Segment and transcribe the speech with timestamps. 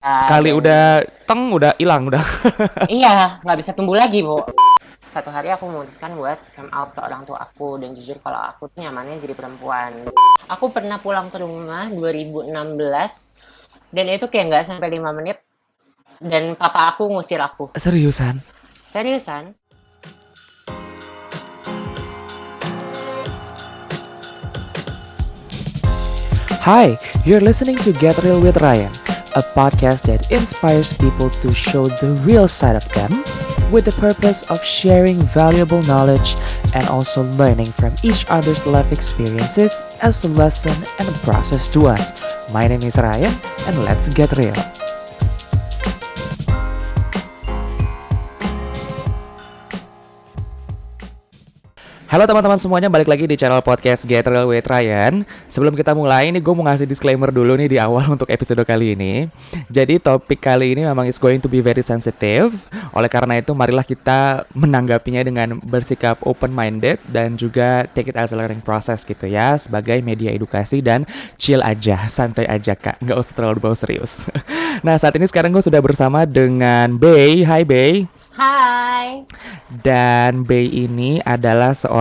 [0.00, 0.84] Sekali dan udah
[1.28, 2.24] teng udah hilang udah.
[2.88, 4.40] iya nggak bisa tumbuh lagi bu.
[5.04, 8.72] Satu hari aku memutuskan buat come out ke orang tua aku dan jujur kalau aku
[8.72, 10.08] tuh nyamannya jadi perempuan.
[10.48, 12.48] Aku pernah pulang ke rumah 2016
[13.92, 15.44] dan itu kayak nggak sampai lima menit
[16.16, 17.76] dan papa aku ngusir aku.
[17.76, 18.40] Seriusan?
[18.88, 19.52] seriusan.
[26.64, 26.96] Hi,
[27.28, 28.92] you're listening to Get Real with Ryan,
[29.36, 33.10] a podcast that inspires people to show the real side of them
[33.70, 36.34] with the purpose of sharing valuable knowledge
[36.74, 41.86] and also learning from each other's life experiences as a lesson and a process to
[41.86, 42.12] us.
[42.52, 43.34] My name is Ryan,
[43.66, 44.89] and let's get real.
[52.10, 55.22] Halo teman-teman semuanya, balik lagi di channel podcast Get Real with Ryan.
[55.46, 58.98] Sebelum kita mulai, ini gue mau ngasih disclaimer dulu nih di awal untuk episode kali
[58.98, 59.30] ini.
[59.70, 62.66] Jadi topik kali ini memang is going to be very sensitive.
[62.90, 68.36] Oleh karena itu, marilah kita menanggapinya dengan bersikap open-minded Dan juga take it as a
[68.36, 71.06] learning process gitu ya Sebagai media edukasi dan
[71.38, 72.98] chill aja, santai aja kak.
[73.06, 74.18] Nggak usah terlalu bawa serius.
[74.86, 78.08] Nah saat ini sekarang gue sudah bersama dengan Bay Hai Bay
[78.40, 79.28] hai.
[79.68, 81.99] Dan Bay ini adalah seorang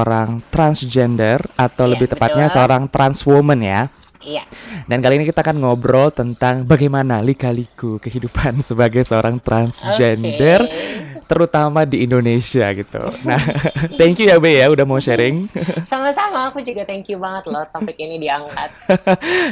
[0.50, 2.56] transgender atau Iya, lebih tepatnya betul.
[2.56, 3.82] seorang trans woman ya.
[4.20, 4.44] iya
[4.84, 11.24] Dan kali ini kita akan ngobrol tentang bagaimana lika-liku kehidupan sebagai seorang transgender Oke.
[11.24, 13.00] terutama di Indonesia gitu.
[13.24, 13.40] Nah,
[14.00, 15.48] thank you ya Bay ya udah mau sharing.
[15.92, 18.70] sama-sama aku juga thank you banget loh topik ini diangkat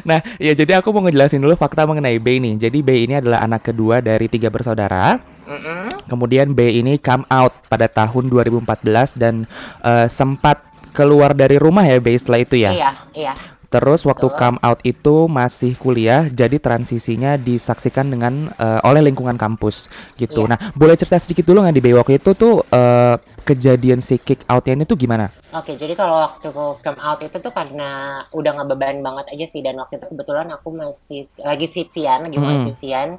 [0.03, 2.67] nah, ya jadi aku mau ngejelasin dulu fakta mengenai Bay nih.
[2.67, 5.36] Jadi Bay ini adalah anak kedua dari tiga bersaudara.
[5.47, 5.87] Mm-mm.
[6.11, 9.47] Kemudian B ini come out pada tahun 2014 dan
[9.81, 10.59] eh, sempat
[10.91, 12.71] keluar dari rumah ya B setelah itu ya.
[12.75, 13.33] iya iya
[13.67, 14.39] Terus waktu Betul.
[14.39, 20.47] come out itu masih kuliah, jadi transisinya disaksikan dengan eh, oleh lingkungan kampus gitu.
[20.47, 20.55] Iya.
[20.55, 24.47] Nah, boleh cerita sedikit dulu nggak di B waktu itu tuh eh, kejadian si kick
[24.47, 25.31] outnya ini tuh gimana?
[25.51, 26.47] Oke, jadi kalau waktu
[26.79, 30.71] come out itu tuh karena udah ngebeban banget aja sih dan waktu itu kebetulan aku
[30.71, 32.63] masih lagi skripsian, lagi mulai Mm.
[32.71, 33.09] skripsian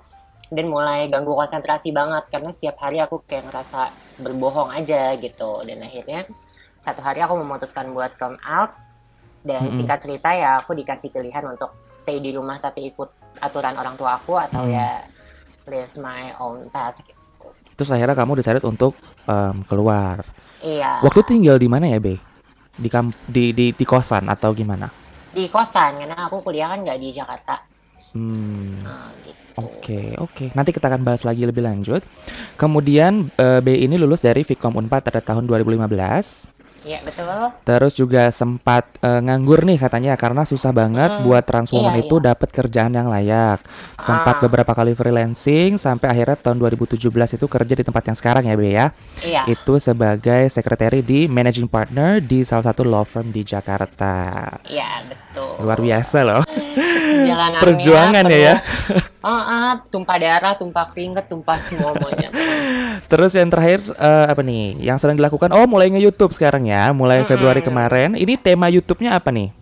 [0.48, 5.84] dan mulai ganggu konsentrasi banget karena setiap hari aku kayak ngerasa berbohong aja gitu dan
[5.84, 6.24] akhirnya
[6.80, 8.72] satu hari aku memutuskan buat come out
[9.44, 9.76] dan Mm-mm.
[9.76, 14.16] singkat cerita ya aku dikasih pilihan untuk stay di rumah tapi ikut aturan orang tua
[14.16, 14.72] aku atau Mm.
[14.72, 14.88] ya
[15.68, 17.14] live my own path gitu.
[17.76, 18.96] Terus akhirnya kamu decided untuk
[19.28, 20.24] em, keluar.
[20.58, 21.04] Iya.
[21.04, 22.18] Waktu tinggal di mana ya, B?
[22.74, 24.90] Di kam di, di di kosan atau gimana?
[25.30, 27.62] Di kosan karena aku kuliah kan nggak di Jakarta.
[28.16, 28.82] Hmm.
[28.82, 29.12] Nah,
[29.58, 30.54] Oke, oke.
[30.54, 32.00] Nanti kita akan bahas lagi lebih lanjut.
[32.54, 36.54] Kemudian eh, B ini lulus dari Vkom Unpad pada tahun 2015.
[36.78, 37.26] Iya betul.
[37.66, 42.06] Terus juga sempat eh, nganggur nih katanya karena susah banget Mm, buat trans woman iya,
[42.06, 43.58] itu dapat kerjaan yang layak.
[43.98, 44.42] Sempat Ah.
[44.46, 48.62] beberapa kali freelancing sampai akhirnya tahun 2017 itu kerja di tempat yang sekarang ya, B
[48.70, 48.86] ya.
[49.20, 49.42] Iya.
[49.50, 54.46] Itu sebagai sekretari di managing partner di salah satu law firm di Jakarta.
[54.64, 55.58] Iya betul.
[55.66, 56.42] Luar biasa loh.
[56.46, 58.54] Perjalanannya Perjuangan ya ya.
[59.28, 62.32] ah, tumpah darah, tumpah keringet, tumpah semuanya.
[63.10, 64.80] Terus yang terakhir eh, apa nih?
[64.80, 65.52] Yang sedang dilakukan?
[65.52, 67.30] Oh, mulai nge-YouTube sekarang ya, mulai Mm-mm.
[67.30, 68.16] Februari kemarin.
[68.16, 69.52] Ini tema YouTube-nya apa nih?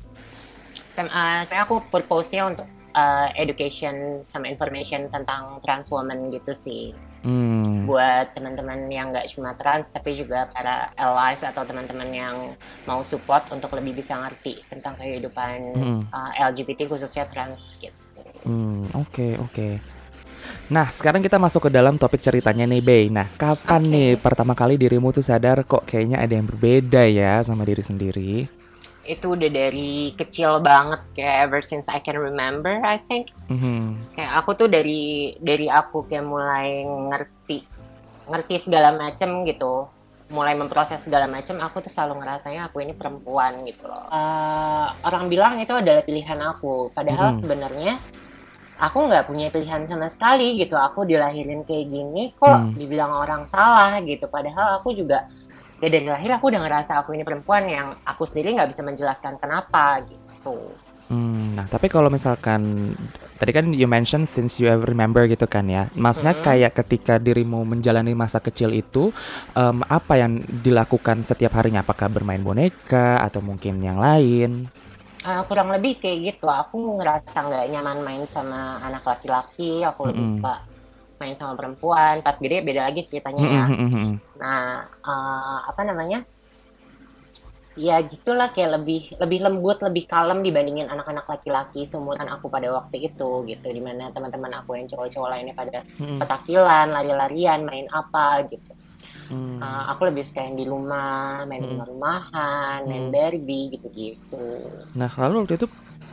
[0.96, 2.66] Tem- ah, sebenarnya aku purpose-nya untuk
[2.96, 6.96] ah, education sama information tentang trans woman gitu sih.
[7.26, 7.90] Hmm.
[7.90, 12.36] Buat teman-teman yang nggak cuma trans tapi juga para allies atau teman-teman yang
[12.86, 16.00] mau support untuk lebih bisa ngerti tentang kehidupan Mm-mm.
[16.14, 18.05] ah, LGBT khususnya trans gitu.
[18.46, 19.68] Hmm, oke, oke.
[20.70, 23.04] Nah, sekarang kita masuk ke dalam topik ceritanya nih, Bay.
[23.10, 23.90] Nah, kapan Oke.
[23.90, 28.32] nih pertama kali dirimu tuh sadar kok kayaknya ada yang berbeda ya sama diri sendiri?
[29.02, 34.10] Itu udah dari kecil banget kayak ever since I can remember I think Mhm.
[34.18, 37.62] kayak aku tuh dari dari aku kayak mulai ngerti
[38.26, 39.86] ngerti segala macem gitu
[40.26, 45.30] mulai memproses segala macem aku tuh selalu ngerasanya aku ini perempuan gitu loh Eh, orang
[45.30, 47.38] bilang itu adalah pilihan aku padahal Mhm.
[47.38, 47.94] sebenarnya
[48.76, 52.76] aku nggak punya pilihan sama sekali gitu aku dilahirin kayak gini kok Hmm.
[52.76, 55.24] dibilang orang salah gitu padahal aku juga
[55.80, 59.36] ya dari lahir aku udah ngerasa aku ini perempuan yang aku sendiri nggak bisa menjelaskan
[59.36, 62.90] kenapa gitu Hmm, nah, tapi kalau misalkan
[63.38, 65.86] tadi kan you mention since you ever remember gitu kan ya.
[65.94, 66.42] Maksudnya Mhm.
[66.42, 69.14] kayak ketika dirimu menjalani masa kecil itu
[69.54, 71.86] em, apa yang dilakukan setiap harinya?
[71.86, 74.66] Apakah bermain boneka atau mungkin yang lain?
[75.26, 76.46] Eh, kurang lebih kayak gitu.
[76.60, 78.56] Aku ngerasa nggak nyaman main sama
[78.86, 79.82] anak laki-laki.
[79.88, 80.34] Aku lebih Mm-mm.
[80.34, 80.52] suka
[81.20, 82.14] main sama perempuan.
[82.26, 83.64] Pas gede beda lagi ceritanya ya.
[83.68, 84.20] Mhm, mhm.
[84.40, 84.60] Nah,
[85.10, 86.18] eh, apa namanya?
[87.76, 92.96] ya gitulah kayak lebih lebih lembut lebih kalem dibandingin anak-anak laki-laki seumuran aku pada waktu
[93.12, 96.20] itu gitu di mana teman-teman aku yang cowok-cowok lainnya pada Mm-mm.
[96.20, 98.72] petakilan lari-larian main apa gitu
[99.26, 99.58] Hmm.
[99.58, 101.70] Uh, aku lebih suka yang di rumah main Mm-mm.
[101.74, 103.12] rumah-rumahan main Mm.
[103.12, 104.46] Barbie gitu-gitu
[104.92, 105.66] Nah, lalu waktu itu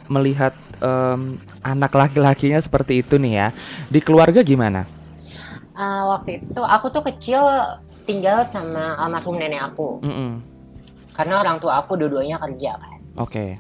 [0.06, 3.48] melihat em, anak laki-lakinya seperti itu nih ya,
[3.88, 4.89] di keluarga gimana?
[5.74, 7.42] Uh, waktu itu aku tuh kecil
[8.04, 10.44] tinggal sama almarhum nenek aku Mm-mm.
[11.12, 13.57] karena orang tua aku dua-duanya kerja kan Oke.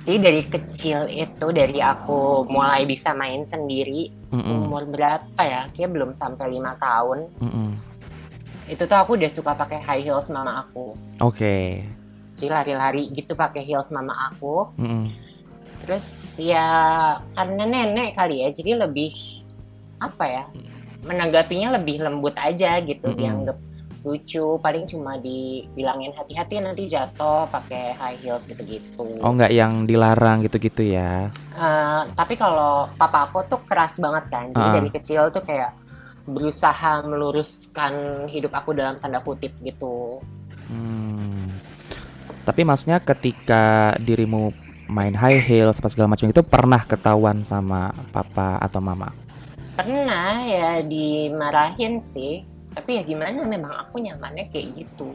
[0.00, 4.68] jadi dari kecil itu dari aku mulai bisa main sendiri Mm-mm.
[4.68, 7.68] umur berapa ya kayak belum sampai lima tahun Mm-mm.
[8.70, 11.82] Itu tuh aku udah suka pakai high heels mama aku Oke.
[12.34, 15.10] jadi lari-lari gitu pakai heels mama aku Mm-mm.
[15.82, 16.06] terus
[16.36, 16.66] ya
[17.34, 19.12] karena nenek kali ya jadi lebih
[19.98, 20.44] apa ya
[21.00, 23.18] menanggapinya lebih lembut aja gitu Mm-mm.
[23.18, 23.58] dianggap
[24.00, 30.40] lucu paling cuma dibilangin hati-hati nanti jatuh pakai high heels gitu-gitu Oh, nggak yang dilarang
[30.40, 31.28] gitu-gitu ya?
[31.52, 34.72] Eh, tapi kalau papa aku tuh keras banget kan jadi Ah.
[34.72, 35.76] dari kecil tuh kayak
[36.30, 37.92] berusaha meluruskan
[38.26, 40.22] hidup aku dalam tanda kutip gitu
[40.66, 41.50] Hmm.
[42.40, 44.54] Tapi maksudnya ketika dirimu
[44.86, 49.10] main high heels apa segala macam itu pernah ketahuan sama papa atau mama?
[49.72, 55.10] pernah ya dimarahin sih tapi ya gimana memang aku nyamannya kayak gitu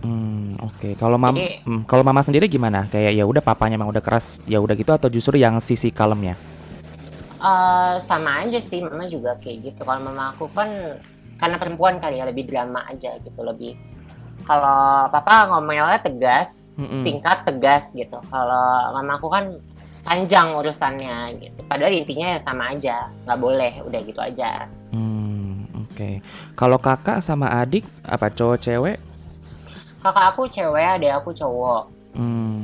[0.00, 0.96] Hmm, oke.
[0.96, 2.88] Kalau mam, Jadi- hmm, kalau mama sendiri gimana?
[2.88, 6.40] Kayak ya udah papanya emang udah keras, ya udah gitu atau justru yang sisi kalemnya?
[7.40, 11.00] Eh, sama aja sih mama juga kayak gitu kalau mama aku kan
[11.40, 13.80] karena perempuan kali ya lebih drama aja gitu lebih
[14.44, 17.00] kalau papa ngomelnya tegas Mm-mm.
[17.00, 19.56] singkat tegas gitu kalau mama aku kan
[20.04, 26.20] panjang urusannya gitu padahal intinya ya sama aja nggak boleh udah gitu aja Hmm, oke.
[26.52, 28.98] Kalau kakak sama adik apa cowok cewek?
[30.04, 32.59] kakak aku cewek adik aku cowok Hmm,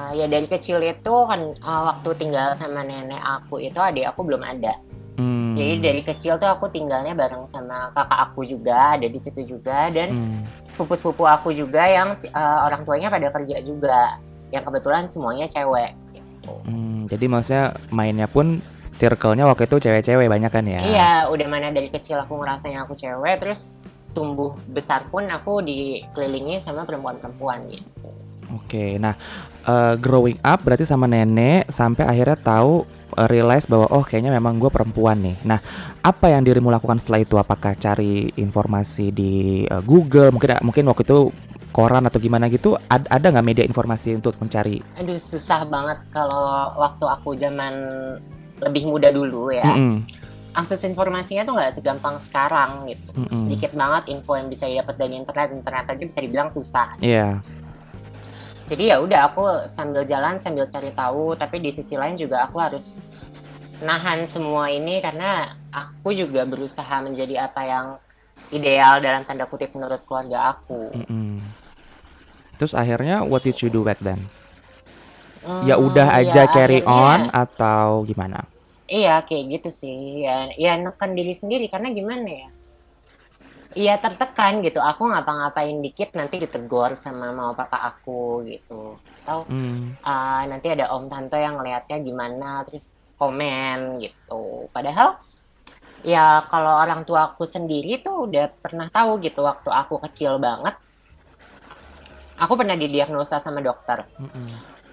[0.00, 4.24] Eh, ya dari kecil itu kan eh, waktu tinggal sama nenek aku itu adik aku
[4.24, 4.78] belum ada
[5.18, 9.44] hmm, Jadi dari kecil tuh aku tinggalnya bareng sama kakak aku juga, ada di situ
[9.44, 14.16] juga dan hmm, sepupu-sepupu aku juga yang eh, orang tuanya pada kerja juga.
[14.50, 16.54] Yang kebetulan semuanya cewek gitu.
[16.66, 17.06] hmm.
[17.06, 17.64] Jadi maksudnya
[17.94, 18.58] mainnya pun
[18.90, 20.80] circle-nya waktu itu cewek-cewek banyak kan ya?
[20.82, 26.58] Iya, udah mana dari kecil aku ngerasanya aku cewek terus tumbuh besar pun aku dikelilingi
[26.58, 28.10] sama perempuan-perempuan gitu.
[28.50, 29.14] Oke, nah
[29.66, 32.82] eh, growing up berarti sama nenek sampai akhirnya tahu
[33.14, 35.36] eh, realize bahwa oh kayaknya memang gue perempuan nih.
[35.46, 35.58] Nah,
[36.02, 37.38] apa yang dirimu lakukan setelah itu?
[37.38, 40.34] Apakah cari informasi di eh, Google?
[40.34, 41.18] Mungkin mungkin waktu itu
[41.70, 42.74] koran atau gimana gitu?
[42.90, 44.82] Ad- ada nggak media informasi untuk mencari?
[44.98, 47.74] Aduh susah banget kalau waktu aku zaman
[48.60, 49.64] lebih muda dulu ya.
[49.64, 50.04] Mm-mm,
[50.50, 53.08] akses informasinya tuh nggak segampang sekarang gitu.
[53.14, 53.32] Mm-mm.
[53.46, 56.98] Sedikit banget info yang bisa didapat dari internet, internet aja bisa dibilang susah.
[56.98, 57.38] Iya.
[58.70, 62.62] Jadi ya udah aku sambil jalan sambil cari tahu, tapi di sisi lain juga aku
[62.62, 63.02] harus
[63.82, 67.86] nahan semua ini karena aku juga berusaha menjadi apa yang
[68.54, 70.94] ideal dalam tanda kutip menurut keluarga aku.
[70.94, 71.42] mm-mm.
[72.62, 74.22] Terus akhirnya what did you do back then?
[75.42, 78.46] Hmm, Ya udah aja ya carry on akhirnya- atau gimana?
[78.86, 80.22] Iya kayak gitu sih.
[80.22, 82.48] Ya, ya nekan diri sendiri karena gimana ya?
[83.70, 84.82] Iya tertekan gitu.
[84.82, 88.98] Aku ngapa-ngapain dikit nanti ditegur sama mama papa aku gitu.
[89.22, 94.66] Atau Hmm, ah, nanti ada om tante yang ngelihatnya gimana terus komen gitu.
[94.74, 95.22] Padahal
[96.02, 100.74] ya kalau orang tua aku sendiri tuh udah pernah tahu gitu waktu aku kecil banget.
[102.40, 104.02] Aku pernah didiagnosa sama dokter.
[104.18, 104.48] mm-mm.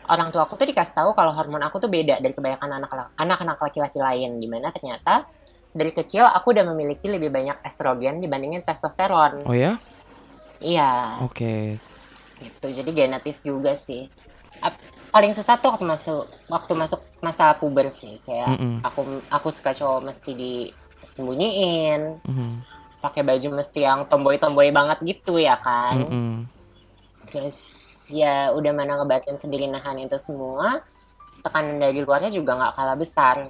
[0.07, 3.57] Orang tua aku tuh dikasih tahu kalau hormon aku tuh beda dari kebanyakan anak anak-anak
[3.57, 4.37] laki-laki lain.
[4.37, 5.25] Di mana ternyata
[5.77, 9.45] dari kecil aku udah memiliki lebih banyak estrogen dibandingin testosteron.
[9.45, 9.77] Oh ya?
[10.57, 11.77] Iya, Oke.
[12.41, 12.67] gitu.
[12.73, 14.09] Jadi genetis juga sih.
[14.57, 14.81] Ap-
[15.13, 18.17] paling susah tuh waktu masuk waktu masuk masa puber sih.
[18.25, 18.81] Kayak Mm-mm.
[18.81, 22.49] aku aku suka cowok mesti disembunyiin, Mhm.
[22.97, 26.01] pakai baju mesti yang tomboy-tomboy banget gitu ya kan.
[26.01, 26.49] Mm-mm.
[27.29, 27.57] Terus
[28.09, 30.81] ya udah mana ngebatin sendiri nahan itu semua,
[31.45, 33.45] tekanan dari luarnya juga nggak kalah besar.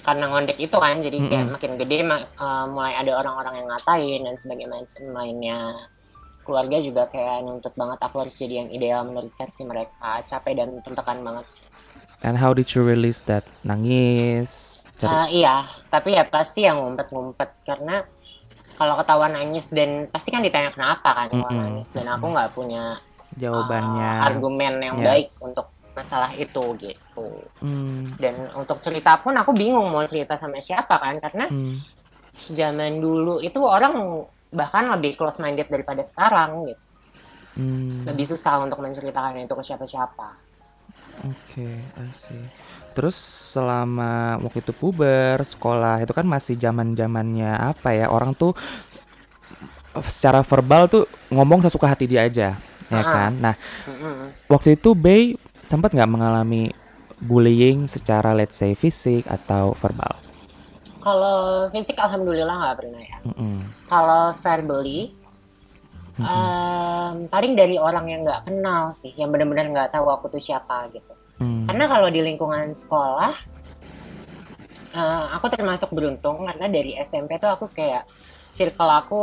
[0.00, 1.54] Karena ngondek itu kan, jadi kayak Mm-mm.
[1.54, 5.60] makin gede ma- eh, mulai ada orang-orang yang ngatain dan sebagainya macam lainnya.
[6.40, 10.24] Keluarga juga kayak nuntut banget aku harus jadi yang ideal menurut versi mereka.
[10.24, 11.64] Capek dan tertekan banget sih.
[12.20, 13.44] And how did you release that?
[13.62, 14.82] Nangis?
[14.96, 18.04] Cari- Eh, iya, tapi ya pasti yang ngumpet-ngumpet karena
[18.74, 21.60] kalau ketahuan nangis dan pasti kan ditanya kenapa kan kalau Mm-mm.
[21.60, 22.96] nangis dan aku nggak punya
[23.36, 24.10] jawabannya.
[24.16, 25.06] uh, argumen yang Ya.
[25.12, 27.26] baik untuk masalah itu gitu.
[27.60, 31.76] Hmm, Dan untuk cerita pun aku bingung mau cerita sama siapa kan karena hmm.
[32.54, 36.82] zaman dulu itu orang bahkan lebih close minded daripada sekarang gitu.
[37.58, 40.50] Hmm, lebih susah untuk menceritakan itu ke siapa-siapa
[41.20, 42.40] Oke, I see.
[42.96, 43.12] Terus
[43.52, 48.08] selama waktu itu puber, sekolah, itu kan masih zaman-zamannya apa ya?
[48.08, 48.56] Orang tuh
[50.06, 52.56] secara verbal tuh ngomong sesuka hati dia aja,
[52.88, 53.04] ya Ah.
[53.04, 53.32] kan?
[53.36, 53.54] Nah,
[54.46, 56.72] waktu itu Bey sempat nggak mengalami
[57.20, 60.16] bullying secara let's say fisik atau verbal?
[61.00, 63.56] kalau fisik alhamdulillah nggak pernah ya Mm-mm.
[63.88, 65.16] kalau verbally
[66.20, 70.92] em, paling dari orang yang nggak kenal sih yang benar-benar nggak tahu aku tuh siapa
[70.92, 71.64] gitu Hmm.
[71.64, 73.32] Karena kalau di lingkungan sekolah,
[74.92, 78.04] eh, aku termasuk beruntung karena dari SMP tuh aku kayak
[78.52, 79.22] circle aku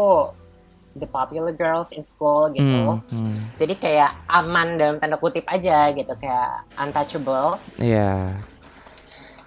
[0.97, 2.97] the popular girls in school gitu.
[2.97, 3.37] Hmm, hmm.
[3.55, 7.61] Jadi kayak aman dalam tanda kutip aja gitu, kayak untouchable.
[7.77, 8.37] Iya.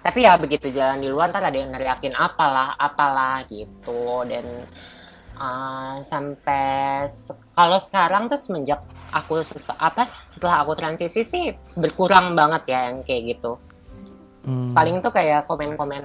[0.01, 4.25] Tapi ya begitu jalan di luar ntar ada yang neriakin apalah, apalah gitu.
[4.25, 4.65] Dan
[5.37, 8.81] eh, sampai se- kalau sekarang tuh semenjak
[9.11, 13.53] aku ses- apa setelah aku transisi sih berkurang banget ya yang kayak gitu.
[14.41, 14.73] Hmm.
[14.73, 16.01] paling tuh kayak komen-komen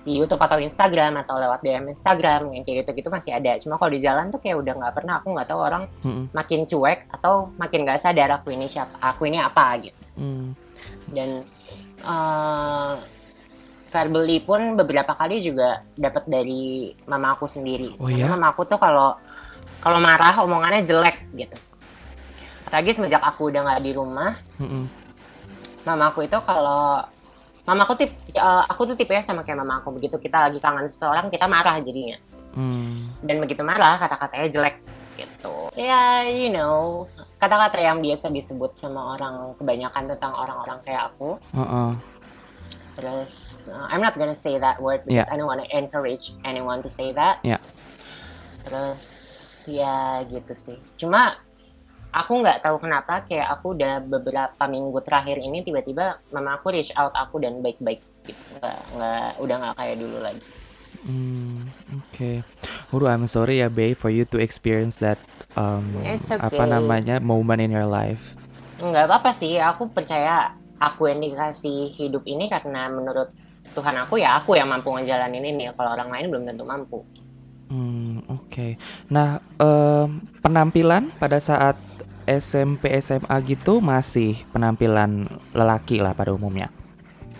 [0.00, 3.60] di YouTube atau Instagram atau lewat DM Instagram yang kayak gitu-gitu masih ada.
[3.60, 5.14] Cuma kalau di jalan tuh kayak udah nggak pernah.
[5.20, 6.24] Aku nggak tahu orang Mm-mm.
[6.32, 10.00] makin cuek atau makin nggak sadar aku ini siapa, aku ini apa gitu.
[10.16, 10.56] Hmm.
[11.12, 11.44] Dan
[12.00, 12.94] eh
[13.90, 17.98] verbally pun beberapa kali juga dapat dari mama aku sendiri.
[17.98, 18.32] Oh Karena ya?
[18.38, 19.18] Mama aku tuh kalau
[19.82, 21.58] kalau marah omongannya jelek gitu.
[22.70, 24.86] Apalagi semenjak aku udah nggak di rumah, Mm-mm.
[25.82, 27.02] mama aku itu kalau
[27.70, 30.90] mama aku tip eh, aku tuh tipe sama kayak mama aku begitu kita lagi kangen
[30.90, 32.18] seseorang kita marah jadinya.
[32.50, 33.14] Hmm.
[33.22, 34.82] dan begitu marah kata-katanya jelek
[35.14, 35.70] gitu.
[35.78, 37.06] Ya you know.
[37.38, 41.38] Kata-kata yang biasa disebut sama orang kebanyakan tentang orang-orang kayak aku.
[41.54, 41.94] Uh-uh.
[42.98, 46.82] terus uh, I'm not gonna say that word because I don't want to encourage anyone
[46.82, 47.38] to say that.
[47.46, 47.62] Yeah.
[48.66, 49.00] terus
[49.70, 50.78] ya gitu sih.
[50.98, 51.38] Cuma
[52.10, 56.90] aku nggak tahu kenapa kayak aku udah beberapa minggu terakhir ini tiba-tiba mama aku reach
[56.94, 60.42] out aku dan baik-baik gitu nggak nggak udah nggak kayak dulu lagi
[61.00, 61.64] Hmm,
[61.96, 62.44] oke.
[62.92, 65.16] Waduh, I'm sorry ya, Bay, for you to experience that
[65.56, 66.60] um, It's apa okay.
[66.60, 68.36] namanya moment in your life.
[68.76, 73.32] nggak apa-apa sih aku percaya aku yang dikasih hidup ini karena menurut
[73.72, 77.00] Tuhan aku ya aku yang mampu ngejalanin ini kalau orang lain belum tentu mampu
[77.70, 78.74] Hmm, oke.
[79.08, 81.78] Nah, em, penampilan pada saat
[82.26, 86.68] SMP SMA gitu masih penampilan lelaki lah pada umumnya.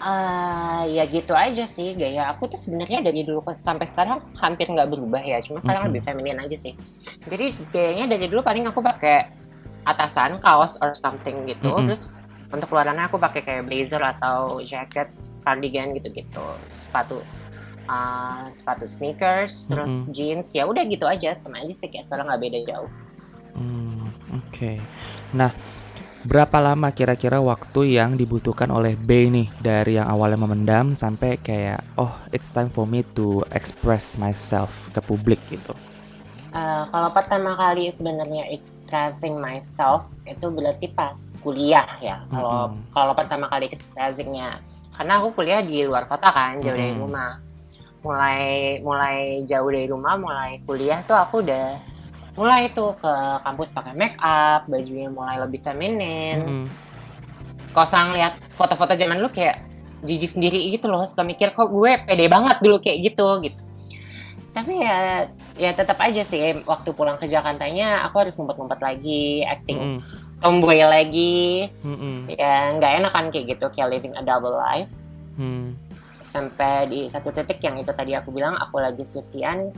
[0.00, 4.88] Ah, ya gitu aja sih gaya aku tuh sebenarnya dari dulu sampai sekarang hampir nggak
[4.88, 5.92] berubah ya cuma sekarang Mm-mm.
[5.92, 6.72] lebih feminin aja sih
[7.28, 9.28] jadi gayanya dari dulu paling aku pakai
[9.84, 11.84] atasan kaos or something gitu Mm-mm.
[11.84, 12.16] terus
[12.48, 15.12] untuk luarannya aku pakai kayak blazer atau jacket
[15.44, 17.20] cardigan gitu-gitu sepatu
[17.84, 22.40] ah, sepatu sneakers terus jeans ya udah gitu aja sama aja sih kayak sekarang nggak
[22.40, 22.88] beda jauh
[23.50, 24.72] Hmm, oke.
[25.38, 25.52] Nah,
[26.30, 31.80] berapa lama kira-kira waktu yang dibutuhkan oleh Bay nih dari yang awalnya memendam sampai kayak
[32.02, 33.26] oh it's time for me to
[33.58, 35.74] express myself ke publik gitu.
[36.50, 42.26] Eh, kalau pertama kali sebenarnya expressing myself itu berarti pas kuliah ya.
[42.32, 42.82] Kalau Mm-mm.
[42.94, 44.58] kalau pertama kali expressingnya,
[44.94, 47.02] karena aku kuliah di luar kota kan, jauh dari Mm-mm.
[47.02, 47.38] rumah.
[48.06, 48.40] Mulai
[48.88, 49.16] mulai
[49.50, 51.62] jauh dari rumah, mulai kuliah tuh aku udah
[52.40, 53.12] mulai tuh ke
[53.44, 56.40] kampus pakai make up, bajunya mulai lebih feminin.
[56.40, 56.64] Mm-mm.
[57.76, 59.60] Kalau saya ngeliat foto-foto zaman dulu kayak
[60.00, 63.60] jijik sendiri gitu loh, suka mikir kok gue pede banget dulu kayak gitu gitu.
[64.56, 65.28] Tapi ya
[65.60, 70.00] ya tetap aja sih waktu pulang ke Jakartanya aku harus ngumpet-ngumpet lagi, acting Mm-mm.
[70.40, 71.68] tomboy lagi.
[71.84, 72.32] Mm-mm.
[72.32, 74.90] Ya nggak enak kan kayak gitu, kayak living a double life.
[75.36, 75.76] Hmm.
[76.24, 79.70] Sampai di satu titik yang itu tadi aku bilang aku lagi skripsian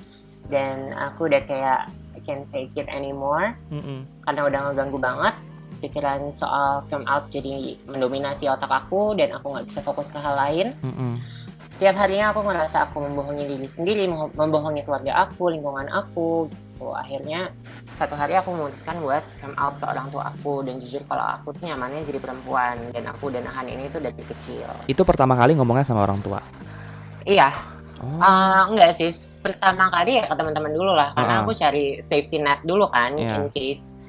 [0.48, 1.90] dan aku udah kayak
[2.22, 3.54] can't take it anymore.
[3.68, 4.06] Mm-mm.
[4.24, 5.34] karena udah ngeganggu banget
[5.82, 10.34] pikiran soal come out jadi mendominasi otak aku dan aku nggak bisa fokus ke hal
[10.38, 10.74] lain.
[10.82, 11.18] Mm-mm.
[11.72, 16.90] setiap harinya aku ngerasa aku membohongi diri sendiri mem- membohongi keluarga aku lingkungan aku gitu.
[16.92, 17.48] Akhirnya
[17.94, 20.66] satu hari aku memutuskan buat come out ke orang tua aku.
[20.66, 22.90] Dan jujur kalau aku tuh nyamannya jadi perempuan.
[22.90, 24.66] Dan aku udah nahan ini tuh dari kecil.
[24.90, 26.42] Itu pertama kali ngomongnya sama orang tua.
[27.22, 27.54] iya
[28.02, 28.18] Oh.
[28.18, 31.44] Ah, enggak sih pertama kali ya ke teman-teman dulu lah karena Uh-uh.
[31.44, 33.38] aku cari safety net dulu kan Iya.
[33.38, 34.02] in case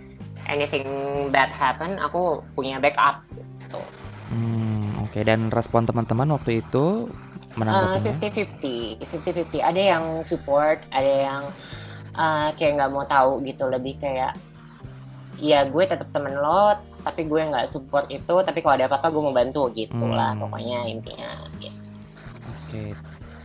[0.44, 0.90] anything
[1.30, 2.22] bad happen aku
[2.52, 3.78] punya backup gitu
[4.28, 5.20] Hmm, oke.
[5.22, 7.06] Dan respon teman-teman waktu itu
[7.54, 8.18] menanggapinya?
[8.18, 11.44] 50-50 50-50 ada yang support ada yang
[12.12, 14.34] eh, kayak nggak mau tahu gitu lebih kayak
[15.38, 19.22] ya gue tetap temen lo tapi gue nggak support itu tapi kalau ada apa-apa gue
[19.22, 20.50] mau bantu gitu lah Hmm.
[20.50, 21.78] pokoknya intinya gitu.
[22.66, 22.84] Oke.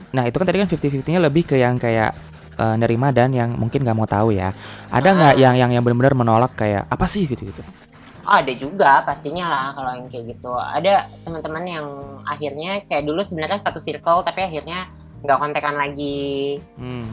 [0.09, 2.13] Nah, itu kan tadi kan 50-50-nya lebih ke yang kayak
[2.59, 4.51] eh, nerima dan yang mungkin nggak mau tahu ya.
[4.91, 5.41] Ada nggak Ah.
[5.41, 7.63] yang yang yang benar-benar menolak kayak apa sih gitu-gitu?
[8.29, 10.53] Oh, ada juga pastinya lah kalau yang kayak gitu.
[10.53, 11.87] Ada teman-teman yang
[12.27, 14.85] akhirnya kayak dulu sebenarnya satu circle tapi akhirnya
[15.25, 16.61] nggak kontekan lagi.
[16.77, 17.09] Hmm.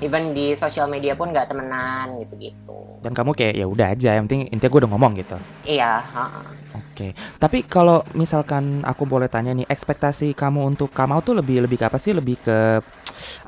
[0.00, 3.04] Even di sosial media pun nggak temenan gitu-gitu.
[3.04, 5.36] Dan kamu kayak ya udah aja, yang penting intinya gue udah ngomong gitu.
[5.68, 6.79] Iya, heeh.
[7.00, 7.16] Oke.
[7.16, 11.88] Tapi kalau misalkan aku boleh tanya nih, ekspektasi kamu untuk kamu tuh lebih lebih ke
[11.88, 12.12] apa sih?
[12.12, 12.58] Lebih ke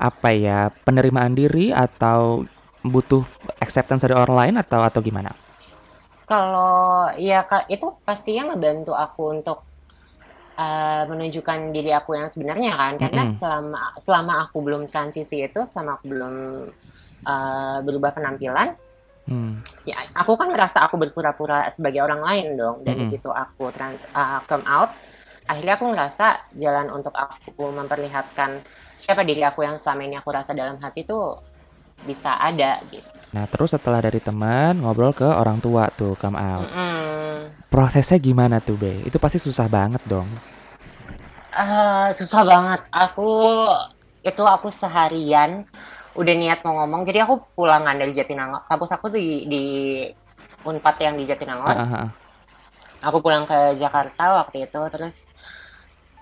[0.01, 0.73] apa ya?
[0.73, 2.41] Penerimaan diri atau
[2.81, 3.21] butuh
[3.61, 5.37] acceptance dari orang lain atau atau gimana?
[6.25, 9.57] Kalau ya itu pastinya ngebantu aku untuk
[10.57, 12.93] eh, menunjukkan diri aku yang sebenarnya kan.
[12.97, 13.29] Karena Mm-mm.
[13.29, 16.33] selama selama aku belum transisi itu, selama aku belum
[17.27, 18.67] eh, berubah penampilan,
[19.23, 19.63] Hmm.
[19.87, 22.83] ya aku kan merasa aku berpura-pura sebagai orang lain dong.
[22.83, 23.07] Dan Mm-mm.
[23.07, 24.91] begitu aku trans, eh, come out,
[25.47, 28.59] akhirnya aku ngerasa jalan untuk aku memperlihatkan
[28.99, 31.39] siapa diri aku yang selama ini aku rasa dalam hati tuh
[32.03, 33.07] bisa ada gitu.
[33.33, 36.67] Nah, terus setelah dari teman ngobrol ke orang tua tuh come out.
[36.67, 37.49] Mm-mm.
[37.71, 39.01] Prosesnya gimana tuh, Be?
[39.07, 40.29] Itu pasti susah banget dong.
[41.53, 42.81] Eh, susah banget.
[42.89, 43.29] Aku
[44.23, 45.67] itu aku seharian
[46.13, 47.01] udah niat mau ngomong.
[47.05, 48.65] Jadi aku pulangan dari Jatinangor.
[48.69, 49.63] Kampus aku di di
[50.63, 51.75] Unpad yang di Jatinangor.
[51.75, 52.09] Ah, ah, ah.
[53.03, 54.81] Aku pulang ke Jakarta waktu itu.
[54.93, 55.33] Terus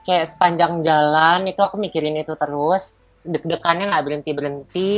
[0.08, 3.04] kayak sepanjang jalan itu aku mikirin itu terus.
[3.22, 4.92] Deg-degannya nggak berhenti berhenti.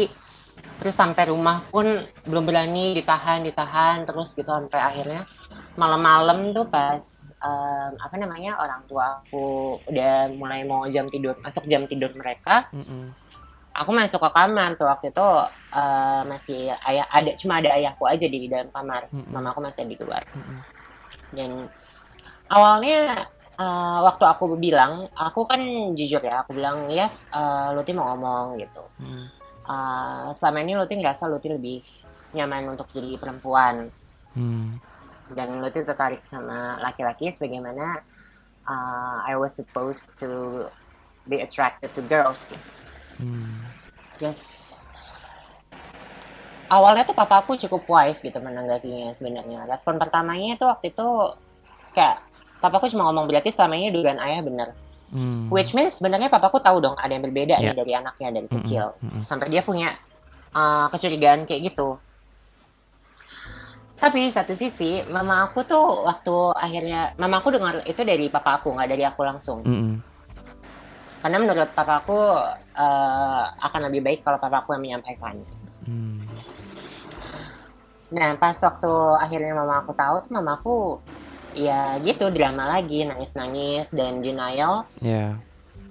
[0.79, 1.85] Terus sampai rumah pun
[2.23, 5.25] belum berani ditahan ditahan terus gitu sampai akhirnya
[5.73, 7.01] malam-malam tuh pas
[7.41, 12.69] em, apa namanya orang tua aku udah mulai mau jam tidur masuk jam tidur mereka
[12.69, 13.09] Mm-mm.
[13.73, 15.27] Aku masuk ke kamar tuh waktu itu
[15.73, 19.33] eh, masih ayah ada cuma ada ayahku aja di dalam kamar Mm-mm.
[19.33, 20.59] mama aku masih di luar Mm-mm.
[21.33, 21.49] dan
[22.47, 23.25] awalnya
[23.57, 25.61] eh, waktu aku bilang aku kan
[25.93, 29.25] jujur ya aku bilang yes eh, Luti mau ngomong gitu Mm.
[29.63, 31.79] Eh, selama ini Luti ngerasa Luti lebih
[32.35, 33.87] nyaman untuk jadi perempuan
[34.33, 34.81] Hmm.
[35.29, 38.01] dan Luti tertarik sama laki-laki sebagaimana
[38.65, 40.65] uh, I was supposed to
[41.23, 42.57] be attracted to girls gitu.
[43.23, 43.55] Hmm.
[44.19, 44.39] Yes.
[46.67, 49.63] Awalnya tuh papa aku cukup wise gitu menanggapinya sebenarnya.
[49.63, 51.07] Respon pertamanya itu waktu itu
[51.93, 52.19] kayak
[52.59, 54.69] papa aku cuma ngomong berarti selama ini dugaan ayah benar.
[55.13, 55.45] Hmm.
[55.53, 57.69] Which means sebenarnya papaku tahu dong ada yang berbeda Ya.
[57.69, 58.97] nih dari anaknya dari Mm-mm, kecil.
[58.97, 59.21] mm-mm.
[59.21, 59.93] Sampai dia punya
[60.57, 62.01] uh, kecurigaan kayak gitu.
[64.01, 68.59] Tapi di satu sisi, mama aku tuh waktu akhirnya, mama aku dengar itu dari papa
[68.59, 69.61] aku, nggak dari aku langsung.
[69.63, 69.93] Mm-mm.
[71.23, 72.19] Karena menurut papa aku
[72.75, 75.39] uh, akan lebih baik kalau papa aku yang menyampaikan.
[75.87, 76.19] Hmm.
[78.11, 80.99] Nah, pas waktu akhirnya mama aku tahu tuh mama aku
[81.55, 84.83] ya gitu drama lagi, nangis-nangis dan denial.
[84.99, 85.39] Ya.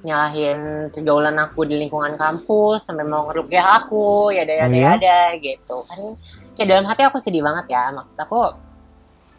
[0.03, 5.87] nyalahin pergaulan aku di lingkungan kampus sampai mau ngerukyah aku ya ada ada ada gitu
[5.87, 6.19] kan
[6.59, 8.51] kayak dalam hati aku sedih banget ya maksud aku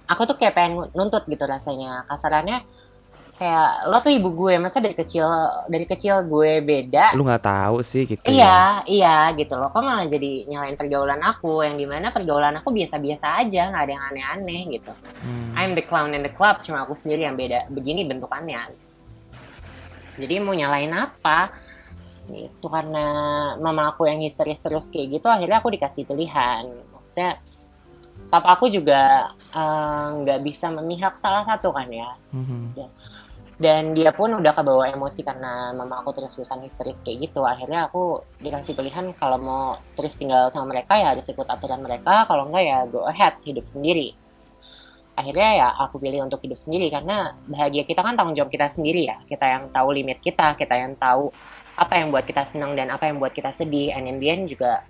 [0.07, 2.63] aku tuh kayak pengen nuntut gitu rasanya kasarannya
[3.33, 5.25] kayak lo tuh ibu gue masa dari kecil
[5.65, 8.21] dari kecil gue beda Lu nggak tahu sih gitu.
[8.23, 8.29] ya.
[8.29, 12.69] iya iya gitu loh kok malah jadi nyalain pergaulan aku yang di mana pergaulan aku
[12.69, 14.93] biasa-biasa aja nggak ada yang aneh-aneh gitu
[15.23, 15.55] Hmm.
[15.55, 17.71] I'm the clown in the club, cuma aku sendiri yang beda.
[17.71, 18.75] Begini bentukannya.
[20.13, 21.47] Jadi mau nyalain apa?
[22.27, 23.05] Itu karena
[23.55, 26.67] mama aku yang histeris terus kayak gitu, akhirnya aku dikasih pilihan.
[26.91, 27.39] Maksudnya,
[28.27, 32.11] papa aku juga eh, nggak bisa memihak salah satu kan ya.
[32.33, 32.75] Mhm.
[33.53, 37.45] Dan dia pun udah kebawa emosi karena mama aku terus-terusan histeris kayak gitu.
[37.45, 39.63] Akhirnya aku dikasih pilihan kalau mau
[39.93, 43.63] terus tinggal sama mereka ya harus ikut aturan mereka, kalau enggak ya go ahead, hidup
[43.63, 44.17] sendiri.
[45.13, 49.05] Akhirnya ya aku pilih untuk hidup sendiri karena bahagia kita kan tanggung jawab kita sendiri
[49.05, 49.21] ya.
[49.29, 51.29] Kita yang tahu limit kita kita yang tahu
[51.77, 53.93] apa yang buat kita senang dan apa yang buat kita sedih.
[53.93, 54.81] And in the end juga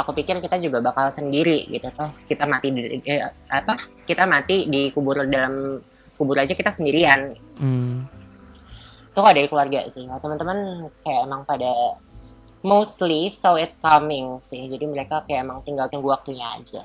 [0.00, 1.92] aku pikir kita juga bakal sendiri gitu.
[1.92, 3.20] Toh kita mati di, eh,
[3.52, 3.76] apa?
[4.08, 5.76] Kita mati di kubur dalam
[6.18, 8.04] kubur aja kita sendirian Hmm.
[9.08, 10.58] itu kok dari keluarga sih Kalau teman-teman
[11.00, 11.96] kayak emang pada
[12.60, 16.82] mostly saw it coming sih jadi mereka kayak emang tinggal tunggu waktunya aja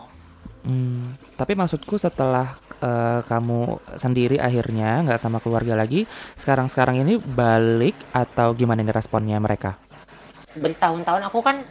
[0.64, 3.60] Hmm, tapi maksudku setelah eh, kamu
[4.00, 6.08] sendiri akhirnya nggak sama keluarga lagi,
[6.40, 9.76] sekarang-sekarang ini balik atau gimana nih responnya mereka?
[10.54, 11.66] bertahun-tahun aku kan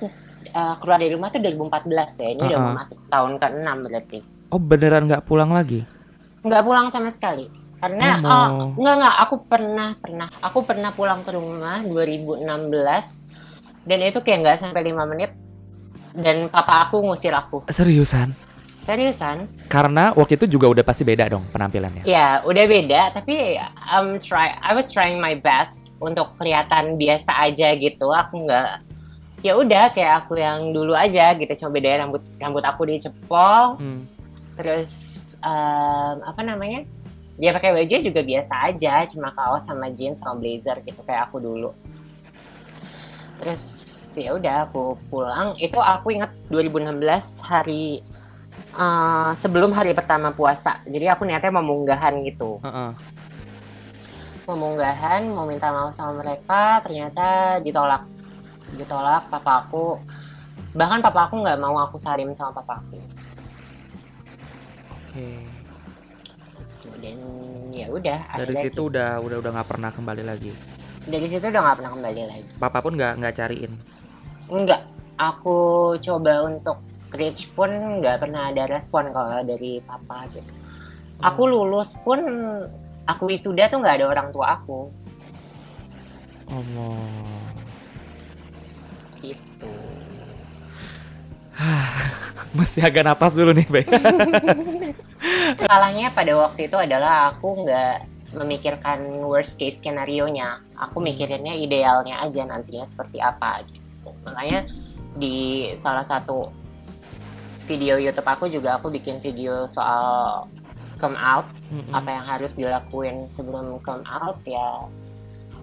[0.53, 1.87] uh, keluar dari rumah tuh 2014
[2.19, 2.29] ya.
[2.35, 2.67] Ini udah Uh-uh.
[2.69, 4.19] mau masuk tahun ke-6 berarti.
[4.51, 5.87] Oh beneran nggak pulang lagi?
[6.43, 7.47] Nggak pulang sama sekali.
[7.83, 12.47] Karena Oh, oh, nggak nggak aku pernah pernah aku pernah pulang ke rumah 2016
[13.83, 15.35] dan itu kayak nggak sampai 5 menit
[16.15, 17.67] dan papa aku ngusir aku.
[17.67, 18.39] Seriusan?
[18.79, 19.47] Seriusan?
[19.67, 22.03] Karena waktu itu juga udah pasti beda dong penampilannya.
[22.03, 23.59] Ya, udah beda tapi
[23.91, 28.11] I'm try I was trying my best untuk kelihatan biasa aja gitu.
[28.11, 28.83] Aku nggak
[29.43, 34.07] ya udah kayak aku yang dulu aja gitu cuma bedanya rambut rambut aku dicepol Hmm.
[34.55, 36.87] terus em, apa namanya
[37.37, 41.41] dia pakai baju juga biasa aja cuma kaos sama jeans sama blazer gitu kayak aku
[41.41, 41.71] dulu.
[43.41, 43.63] Terus
[44.15, 45.57] ya udah aku pulang.
[45.59, 48.05] Itu aku ingat 2016 hari
[48.77, 50.85] eh, sebelum hari pertama puasa.
[50.87, 52.61] Jadi aku niatnya mau munggahan gitu.
[52.63, 52.93] Heeh.
[54.43, 58.05] mau munggahan mau minta maaf sama mereka ternyata ditolak.
[58.75, 60.03] Ditolak papa aku.
[60.75, 63.12] Bahkan papa aku nggak mau aku salim sama papa aku
[65.13, 65.29] Oke.
[66.99, 67.19] dan
[67.71, 70.51] ya udah Dari situ udah udah udah nggak pernah kembali lagi.
[71.05, 73.73] dari situ udah nggak pernah kembali lagi Papa pun nggak nggak cariin.
[74.49, 74.83] enggak
[75.21, 75.59] aku
[76.01, 76.79] coba untuk
[77.13, 77.69] reach pun
[78.01, 80.53] nggak pernah ada respon kalau dari papa gitu
[81.21, 82.19] aku lulus pun
[83.05, 84.89] aku wisuda tuh nggak ada orang tua aku
[86.49, 87.52] Allah.
[92.59, 93.85] Mesti agak napas dulu nih, Bay.
[95.69, 97.97] salahnya pada waktu itu adalah aku nggak
[98.33, 104.65] memikirkan worst case skenario nya aku mikirinnya idealnya aja nantinya seperti apa gitu makanya
[105.21, 106.49] di salah satu
[107.69, 110.49] video YouTube aku juga aku bikin video soal
[110.97, 111.93] come out Mm-mm.
[111.93, 114.89] apa yang harus dilakuin sebelum come out ya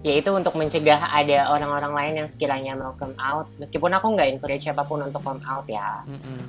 [0.00, 4.64] yaitu untuk mencegah ada orang-orang lain yang sekiranya mau come out meskipun aku nggak encourage
[4.64, 6.40] siapa pun untuk come out ya Mm-mm.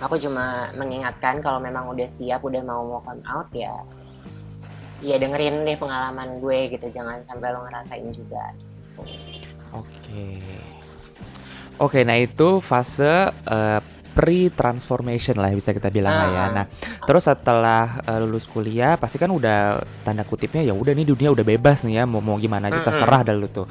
[0.00, 3.76] aku cuma mengingatkan kalau memang udah siap udah mau mau come out ya
[5.04, 8.56] ya dengerin deh pengalaman gue gitu jangan sampai lo ngerasain juga
[9.70, 10.42] Oke.
[11.80, 13.80] Oke, nah itu fase eh,
[14.12, 16.40] pre-transformation lah bisa kita bilang lah ya.
[16.40, 16.48] Ah.
[16.50, 16.64] Nah,
[17.06, 21.44] terus setelah eh, lulus kuliah pasti kan udah tanda kutipnya ya udah nih dunia udah
[21.46, 22.88] bebas nih ya mau mau gimana aja Mm-mm.
[22.90, 23.66] terserah dah lu tuh.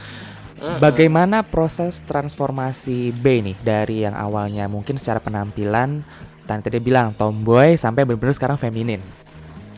[0.59, 6.03] Bagaimana proses transformasi B nih dari yang awalnya mungkin secara penampilan
[6.43, 8.99] tadi tadi bilang tomboy sampai benar-benar sekarang feminin.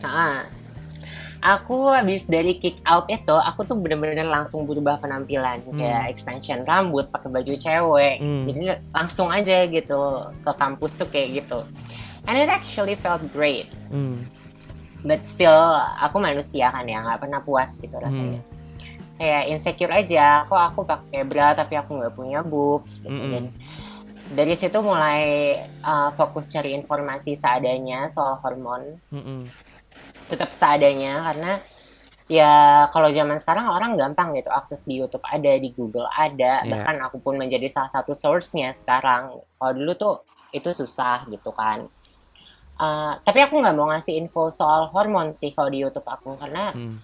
[0.02, 0.61] Ah.
[1.42, 7.10] Aku habis dari kick out itu, aku tuh bener-bener langsung berubah penampilan kayak extension rambut,
[7.10, 8.16] pakai baju cewek.
[8.22, 8.46] Hmm.
[8.46, 8.60] Jadi
[8.94, 11.66] langsung aja gitu ke kampus tuh kayak gitu.
[12.30, 13.66] And it actually felt great.
[13.90, 14.22] Hmm.
[15.02, 18.38] But still aku manusia kan ya, nggak pernah puas gitu rasanya.
[19.18, 23.18] Kayak insecure aja, kok aku pakai bra tapi aku nggak punya boobs gitu.
[23.18, 23.34] Mm-mm.
[23.34, 23.44] Dan
[24.30, 29.50] dari situ mulai uh, fokus cari informasi seadanya soal hormon Mm-mm.
[30.32, 31.52] Tetap seadanya karena
[32.26, 32.52] ya
[32.88, 36.70] kalau zaman sekarang orang gampang gitu akses di YouTube ada di Google ada Iya.
[36.72, 40.14] bahkan aku pun menjadi salah satu source-nya sekarang kalau dulu tuh
[40.50, 41.84] itu susah gitu kan
[42.72, 46.72] Uh, tapi aku nggak mau ngasih info soal hormon sih kalau di YouTube aku karena
[46.72, 46.98] Hmm.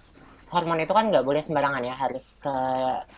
[0.49, 2.51] hormon itu kan nggak boleh sembarangan ya harus ke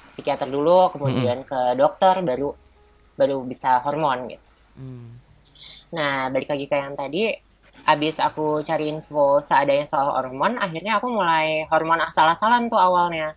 [0.03, 2.53] psikiater dulu kemudian ke dokter baru
[3.15, 5.09] baru bisa hormon gitu Hmm.
[5.91, 7.33] Nah, balik lagi ke yang tadi,
[7.85, 13.33] abis aku cari info seadanya soal hormon, akhirnya aku mulai hormon asal-asalan tuh awalnya.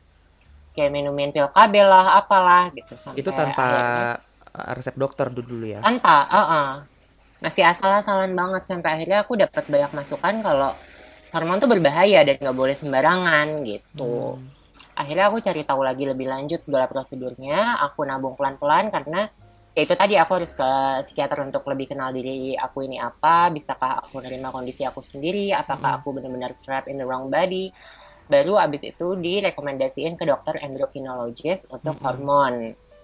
[0.75, 2.99] Kayak minumin pil KB lah, apalah gitu.
[2.99, 4.19] Sampai Itu tanpa akhirnya-
[4.53, 5.81] uh, resep dokter dulu dulu ya.
[5.81, 6.69] tanpa, uh-uh.
[7.39, 10.73] Masih asal-asalan banget sampai akhirnya aku dapat banyak masukan kalau
[11.35, 14.39] hormon tuh berbahaya dan nggak boleh sembarangan gitu.
[14.39, 14.47] Hmm.
[14.95, 19.27] Akhirnya aku cari tahu lagi lebih lanjut segala prosedurnya, aku nabung pelan-pelan karena
[19.75, 20.71] ya itu tadi aku harus ke
[21.03, 25.99] psikiater untuk lebih kenal diri aku ini apa, bisakah aku menerima kondisi aku sendiri, apakah
[25.99, 25.99] Hmm.
[25.99, 27.75] aku benar-benar trapped in the wrong body.
[28.31, 32.07] Baru abis itu direkomendasiin ke dokter endocrinologist untuk Mm-mm.
[32.07, 32.55] hormon.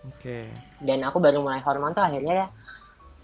[0.09, 0.47] Oke.
[0.81, 2.49] Dan aku baru mulai hormon tuh akhirnya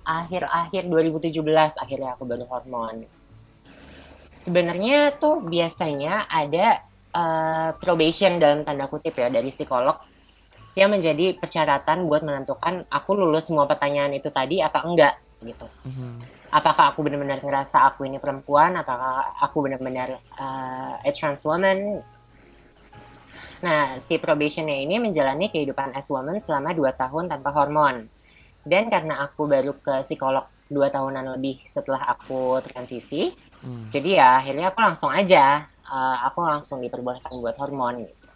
[0.04, 1.40] akhir-akhir 2017
[1.80, 3.08] akhirnya aku baru hormon.
[4.36, 6.84] Sebenarnya tuh biasanya ada
[7.16, 9.96] eh, probation dalam tanda kutip ya dari psikolog
[10.76, 15.64] yang menjadi persyaratan buat menentukan aku lulus semua pertanyaan itu tadi apa enggak gitu.
[15.88, 16.20] Mhm.
[16.52, 18.76] Apakah aku benar-benar ngerasa aku ini perempuan?
[18.76, 22.04] Apakah aku benar-benar eh, a trans woman?
[23.64, 28.04] Nah, si probationnya ini menjalani kehidupan as woman selama 2 tahun tanpa hormon.
[28.60, 33.88] Dan karena aku baru ke psikolog 2 tahunan lebih setelah aku transisi, Hmm.
[33.88, 38.28] jadi ya akhirnya aku langsung aja, eh, aku langsung diperbolehkan buat hormon gitu.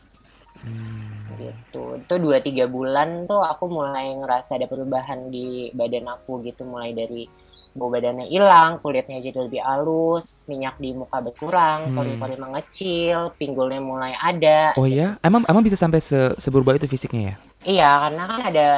[0.65, 1.20] Hmm.
[1.41, 1.97] Gitu.
[1.97, 6.63] Itu 2-3 bulan tuh aku mulai ngerasa ada perubahan di badan aku gitu.
[6.63, 7.25] Mulai dari
[7.71, 11.97] bau badannya hilang, kulitnya jadi lebih halus, minyak di muka berkurang, Hmm.
[11.97, 14.75] pori-pori mengecil, pinggulnya mulai ada.
[14.75, 17.37] Oh ya, emang emang bisa sampai se seberubah itu fisiknya ya?
[17.61, 18.69] Iya, karena kan ada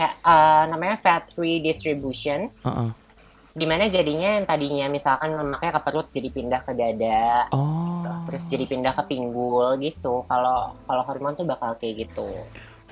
[0.00, 2.88] eh, namanya fat free distribution, Heeh.
[3.52, 7.89] di mana jadinya yang tadinya misalkan lemaknya ke perut jadi pindah ke dada, Oh.
[8.30, 10.22] Terus jadi pindah ke pinggul gitu.
[10.30, 12.30] Kalau kalau hormon tuh bakal kayak gitu.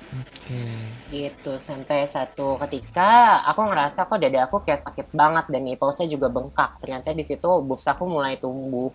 [0.09, 0.65] Oke.
[1.13, 6.33] gitu sampai satu ketika aku ngerasa kok dada aku kayak sakit banget dan nipplesnya juga
[6.33, 8.89] bengkak ternyata di situ boobs aku mulai tumbuh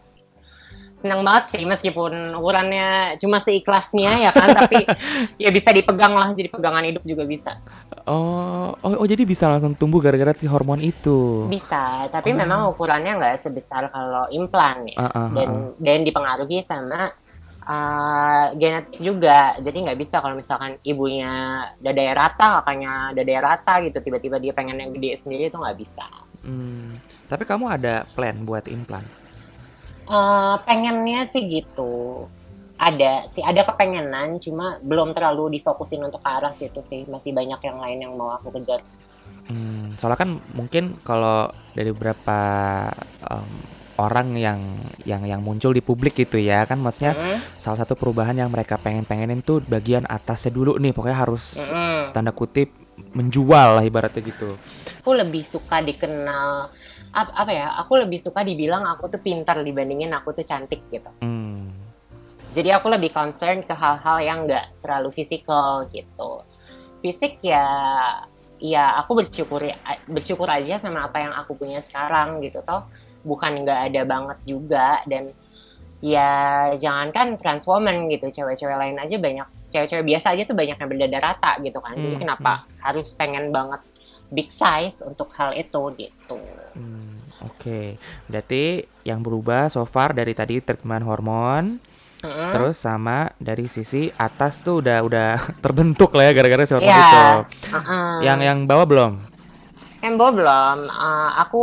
[1.05, 2.89] senang banget sih meskipun ukurannya
[3.21, 4.89] cuma seikhlasnya ya kan tapi
[5.45, 7.61] ya bisa dipegang lah jadi pegangan hidup juga bisa
[8.05, 11.49] Oh, oh, oh jadi bisa langsung tumbuh gara-gara si hormon itu.
[11.49, 12.37] bisa tapi Oh.
[12.37, 15.73] memang ukurannya nggak sebesar kalau implan ya Ah, ah, dan ah.
[15.79, 17.09] dan dipengaruhi sama
[17.63, 21.33] uh, genetik juga jadi nggak bisa kalau misalkan ibunya
[21.79, 26.05] dadanya rata kakaknya dadanya rata gitu tiba-tiba dia pengen yang gede sendiri itu nggak bisa
[26.41, 27.01] Hmm.
[27.25, 29.01] Tapi kamu ada plan buat implan?
[30.05, 32.29] Eh, pengennya sih gitu
[32.77, 37.57] ada sih ada kepengenan cuma belum terlalu difokusin untuk ke arah situ sih masih banyak
[37.65, 38.85] yang lain yang mau aku kejar
[39.45, 42.41] Hmm, soalnya kan mungkin kalau dari beberapa
[43.29, 43.51] em,
[44.01, 44.61] orang yang
[45.05, 48.81] yang yang muncul di publik gitu ya kan maksudnya Mm, salah satu perubahan yang mereka
[48.81, 52.17] pengen-pengenin tuh bagian atasnya dulu nih pokoknya harus mm-mm.
[52.17, 52.73] tanda kutip
[53.13, 54.49] menjual lah ibaratnya gitu.
[55.05, 56.73] aku lebih suka dikenal
[57.15, 61.11] apa, apa ya aku lebih suka dibilang aku tuh pintar dibandingin aku tuh cantik gitu.
[61.23, 61.71] Hmm.
[62.55, 66.43] jadi aku lebih concern ke hal-hal yang nggak terlalu fisikal gitu.
[67.03, 67.67] Fisik ya
[68.63, 69.67] ya aku bersyukur
[70.07, 72.87] bersyukur aja sama apa yang aku punya sekarang gitu toh.
[73.27, 75.35] Bukan nggak ada banget juga dan
[75.99, 76.31] ya
[76.79, 81.19] jangankan trans woman gitu cewek-cewek lain aja banyak cewek-cewek biasa aja tuh banyak yang berdada
[81.19, 81.99] rata gitu kan.
[81.99, 82.53] Jadi Hmm, kenapa
[82.87, 83.83] harus pengen banget
[84.31, 86.39] big size untuk hal itu gitu
[86.75, 87.15] Hmm,
[87.47, 91.79] Oke, berarti yang berubah so far dari tadi treatment hormon,
[92.19, 92.51] Mm-mm.
[92.51, 95.31] terus sama dari sisi atas tuh udah udah
[95.65, 97.07] terbentuk lah ya gara-gara si hormon Iya.
[97.07, 97.25] itu.
[97.71, 98.13] Uh-uh.
[98.27, 99.13] Yang yang bawah belum?
[100.03, 100.77] Yang bawah belum.
[100.91, 101.63] Uh, aku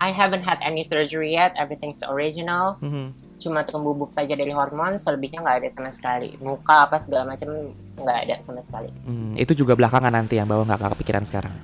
[0.00, 1.52] I haven't had any surgery yet.
[1.54, 2.80] Everything's original.
[2.80, 3.12] Mhm.
[3.38, 4.96] Cuma tumbuh bub saja dari hormon.
[4.96, 6.34] Selebihnya nggak ada sama sekali.
[6.40, 7.52] Muka apa segala macam
[8.00, 8.88] nggak ada sama sekali.
[9.04, 11.54] Hmm, itu juga belakangan nanti yang bawah nggak kepikiran sekarang.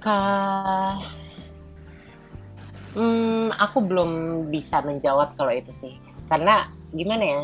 [0.00, 0.18] Ka...
[2.96, 4.10] Hmm, aku belum
[4.48, 5.92] bisa menjawab kalau itu sih.
[6.24, 7.40] Karena gimana ya?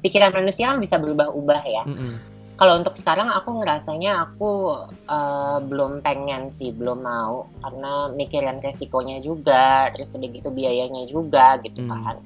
[0.00, 1.84] Pikiran manusia kan bisa berubah-ubah ya.
[1.84, 2.16] Mm-mm.
[2.56, 9.20] Kalau untuk sekarang aku ngerasanya aku eh, belum pengen sih, belum mau karena mikirin resikonya
[9.20, 11.92] juga, terus udah gitu biayanya juga gitu Hmm.
[11.92, 12.16] kan.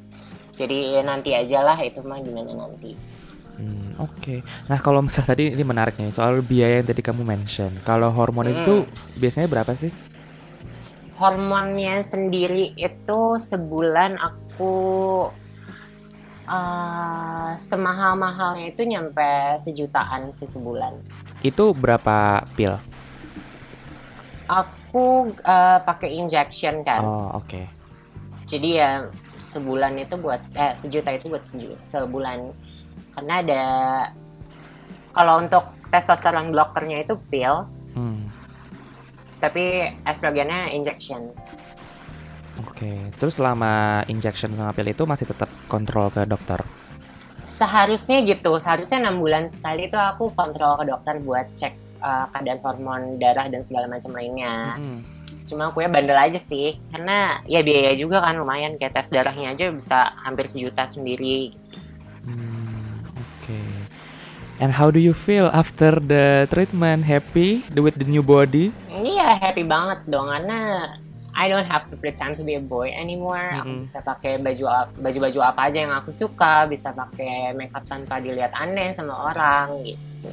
[0.55, 2.95] Jadi nanti aja lah itu mah gimana nanti.
[3.59, 4.41] Hmm, Oke.
[4.71, 7.75] Nah kalau misal tadi ini menarik nih soal biaya yang tadi kamu mention.
[7.83, 8.57] Kalau hormon Hmm.
[8.57, 8.75] itu
[9.19, 9.91] biasanya berapa sih?
[11.21, 14.73] Hormonnya sendiri itu sebulan aku
[16.49, 20.97] eh, semahal-mahalnya itu nyampe sejutaan sih sebulan.
[21.45, 22.81] Itu berapa pil?
[24.49, 27.05] Aku eh, pakai injection kan.
[27.05, 27.69] Oh oke.
[28.51, 28.91] jadi ya
[29.53, 32.51] sebulan itu buat eh sejuta itu buat seju, sebulan
[33.15, 33.65] karena ada
[35.15, 38.31] kalau untuk testosteron blockernya itu pil Hmm,
[39.41, 41.33] tapi estrogennya injection
[42.61, 42.93] Oke.
[43.17, 46.61] Terus selama injection sama pil itu masih tetap kontrol ke dokter.
[47.41, 52.61] seharusnya gitu seharusnya enam bulan sekali itu aku kontrol ke dokter buat cek eh, keadaan
[52.65, 54.97] hormon darah dan segala macam lainnya Mm-mm.
[55.45, 59.53] cuma aku ya bandel aja sih karena ya biaya juga kan lumayan kayak tes darahnya
[59.53, 61.53] aja bisa hampir sejuta sendiri
[64.61, 67.05] And how do you feel after the treatment?
[67.09, 68.67] Happy with the new body?
[68.91, 70.59] Iya happy banget dong karena
[71.43, 73.47] I don't have to pretend to be a boy anymore.
[73.63, 73.81] Aku Mm-mm.
[73.83, 74.65] bisa pakai baju
[75.05, 80.31] baju-baju apa aja yang aku suka, bisa pakai makeup tanpa dilihat aneh sama orang gitu.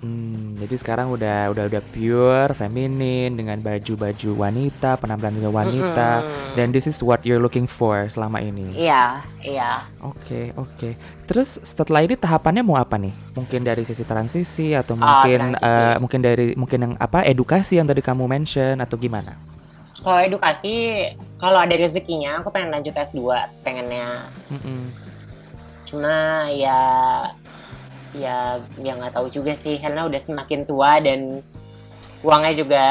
[0.00, 6.10] Hmm, jadi sekarang udah udah udah pure, feminin dengan baju-baju wanita, penampilan juga wanita.
[6.20, 6.54] Mm-mm.
[6.54, 8.70] Dan this is what you're looking for selama ini.
[8.76, 9.88] Iya, iya.
[10.04, 10.94] Oke, oke.
[11.24, 13.10] Terus setelah ini tahapannya mau apa nih?
[13.32, 15.66] Mungkin dari sisi transisi atau Ah, mungkin transisi.
[15.66, 19.34] eh, mungkin dari mungkin yang apa edukasi yang tadi kamu mention atau gimana?
[20.00, 21.04] Kalau edukasi,
[21.36, 23.20] kalau ada rezekinya, aku pengen lanjut S2,
[23.60, 24.32] pengennya.
[24.48, 24.88] Mm-mm.
[25.84, 26.80] Cuma ya,
[28.14, 31.44] ya, ya nggak tahu juga sih, karena udah semakin tua dan
[32.20, 32.84] uangnya juga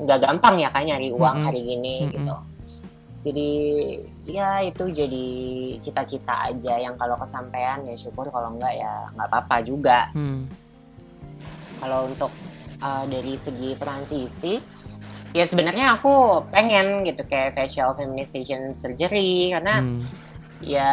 [0.00, 1.46] nggak gampang ya kan nyari uang Mm-mm.
[1.46, 2.12] hari gini Mm-mm.
[2.16, 2.36] gitu.
[3.20, 3.50] Jadi
[4.32, 5.28] ya itu jadi
[5.76, 10.08] cita-cita aja yang kalau kesampaian ya syukur kalau enggak ya nggak apa-apa juga.
[10.16, 10.48] Hmm.
[11.84, 12.32] Kalau untuk
[12.80, 14.56] uh, dari segi transisi
[15.36, 20.00] ya sebenarnya aku pengen gitu kayak facial feminization surgery karena Hmm.
[20.64, 20.92] ya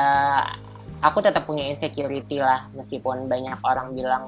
[0.97, 4.23] aku tetap punya insecurity lah meskipun banyak orang bilang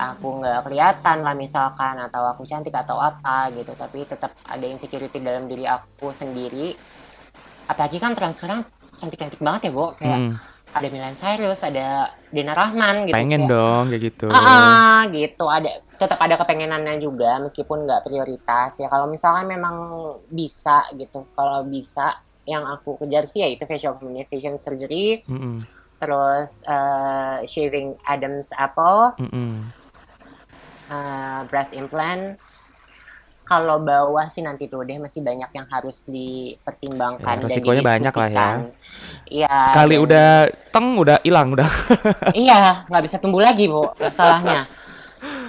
[0.00, 5.20] aku nggak kelihatan lah misalkan atau aku cantik atau apa gitu tapi tetap ada insecurity
[5.20, 6.72] dalam diri aku sendiri
[7.68, 8.64] apalagi kan trans sekarang
[8.96, 10.34] cantik-cantik banget ya Bo kayak Hmm.
[10.70, 13.18] ada Milan Cyrus, ada Dina Rahman gitu.
[13.18, 14.26] Pengen kayak, dong kayak gitu.
[14.30, 19.76] Ah, ah, gitu ada tetap ada kepengenannya juga meskipun nggak prioritas ya kalau misalnya memang
[20.30, 25.58] bisa gitu kalau bisa yang aku kejar sih ya itu facial feminization surgery Mm-mm.
[26.00, 29.68] Terus eh, shaving Adam's apple Mm-mm.
[30.88, 32.40] eh, breast implant
[33.44, 38.14] kalau bawah sih nanti tuh deh masih banyak yang harus dipertimbangkan Ya, dan resikonya banyak
[38.14, 38.48] lah ya.
[39.26, 39.54] Iya.
[39.66, 40.28] Sekali dan- udah
[40.70, 41.66] teng udah hilang udah.
[42.46, 44.70] Iya, nggak bisa tumbuh lagi bu, masalahnya.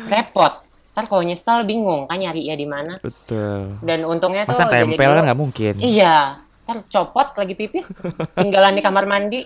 [0.09, 0.65] Repot.
[0.97, 2.97] Ntar kalau nyesel bingung kan nyari ya di mana.
[3.05, 3.77] Betul.
[3.85, 5.73] Dan untungnya tuh Masa jadi tempel kan nggak mungkin.
[5.77, 6.41] Iya.
[6.65, 8.01] Ntar copot lagi pipis,
[8.33, 9.45] tinggalan di kamar mandi.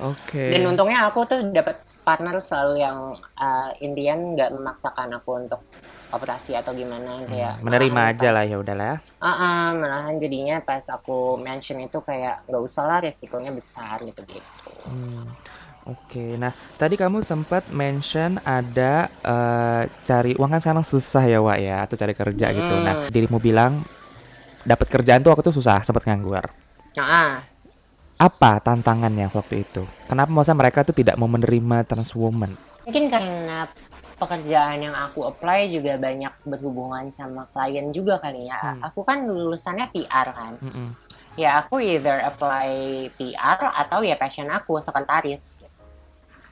[0.00, 0.54] Oke.
[0.54, 5.60] Dan untungnya aku tuh dapat partner selalu yang uh, Indian nggak memaksakan aku untuk
[6.14, 8.96] operasi atau gimana kayak Menerima malahan aja pas- lah ya udahlah.
[9.18, 14.20] Ah, ah, malahan jadinya pas aku mention itu kayak nggak usah lah resikonya besar gitu
[14.22, 14.70] gitu.
[14.84, 15.26] Hmm,
[15.84, 21.58] Oke, nah tadi kamu sempat mention ada eh, cari uang kan sekarang susah ya Wak
[21.60, 22.74] ya, atau cari kerja gitu.
[22.80, 23.10] Nah Hmm.
[23.12, 23.84] dirimu bilang
[24.64, 26.40] dapat kerjaan tuh waktu itu susah, sempat nganggur.
[26.96, 27.32] Nah, ah,
[28.18, 29.82] Apa tantangannya waktu itu?
[30.06, 32.54] Kenapa masa mereka tuh tidak mau menerima trans woman?
[32.84, 33.66] mungkin karena
[34.20, 38.60] pekerjaan yang aku apply juga banyak berhubungan sama klien juga kali ya.
[38.60, 38.80] Hmm.
[38.92, 40.54] Aku kan lulusannya PR kan.
[40.60, 40.88] Mm-mm.
[41.34, 42.70] Ya aku either apply
[43.18, 45.58] PR atau ya passion aku sekretaris.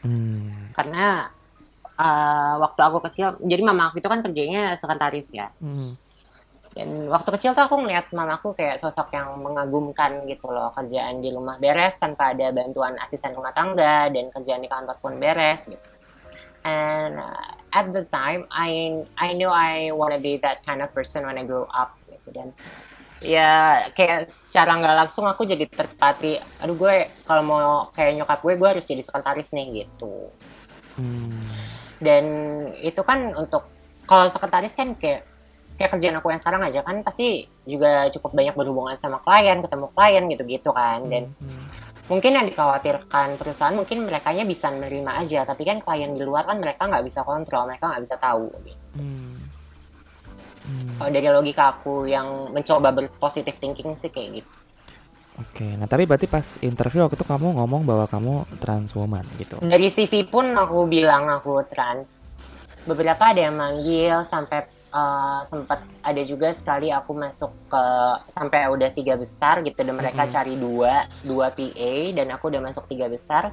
[0.02, 0.50] Hmm.
[0.74, 1.30] Karena
[1.94, 5.54] uh, waktu aku kecil, jadi mama aku itu kan kerjanya sekretaris ya.
[5.62, 5.94] Hmm.
[6.72, 10.72] Dan waktu kecil tuh aku ngeliat mamaku kayak sosok yang mengagumkan gitu loh.
[10.72, 15.20] Kerjaan di rumah beres tanpa ada bantuan asisten rumah tangga dan kerjaan di kantor pun
[15.20, 15.88] beres gitu.
[16.64, 21.28] And uh, at the time, I I knew I wanna be that kind of person
[21.28, 22.32] when I grow up gitu.
[22.32, 22.56] Dan
[23.20, 26.40] ya kayak secara nggak langsung aku jadi terpatri.
[26.64, 30.32] Aduh gue kalau mau kayak nyokap gue, gue harus jadi sekretaris nih gitu.
[30.96, 31.36] Hmm.
[32.00, 32.24] Dan
[32.80, 33.68] itu kan untuk
[34.08, 35.31] kalau sekretaris kan kayak
[35.78, 39.86] kayak kerjaan aku yang sekarang aja kan pasti juga cukup banyak berhubungan sama klien, ketemu
[39.92, 41.00] klien gitu-gitu kan.
[41.08, 41.64] Dan Hmm.
[42.10, 46.60] mungkin yang dikhawatirkan perusahaan mungkin mereka bisa menerima aja, tapi kan klien di luar kan
[46.60, 48.52] mereka nggak bisa kontrol, mereka nggak bisa tahu.
[48.62, 48.80] Gitu.
[48.98, 49.36] Hmm.
[50.62, 50.94] Hmm.
[50.98, 54.52] Kalau dari logika aku yang mencoba berpositif thinking sih kayak gitu.
[55.40, 59.56] Oke, nah tapi berarti pas interview waktu itu kamu ngomong bahwa kamu trans woman gitu.
[59.64, 62.28] Dari CV pun aku bilang aku trans.
[62.84, 67.84] Beberapa ada yang manggil sampai uh, sempat ada juga sekali aku masuk ke
[68.28, 70.30] sampai udah tiga besar gitu dan mereka Mhm.
[70.30, 73.50] cari dua dua PA dan aku udah masuk tiga besar.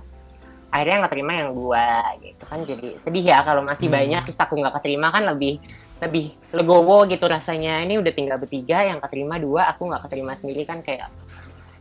[0.69, 1.87] Akhirnya nggak terima yang dua
[2.21, 3.97] gitu kan jadi sedih ya kalau masih Hmm.
[3.97, 5.57] banyak terus aku nggak keterima kan lebih
[5.97, 10.69] lebih legowo gitu rasanya ini udah tinggal bertiga yang keterima dua aku nggak keterima sendiri
[10.69, 11.09] kan kayak